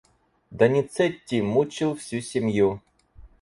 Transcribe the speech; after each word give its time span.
Доницетти 0.51 1.43
мучил 1.43 1.93
всю 1.95 2.21
семью. 2.21 2.81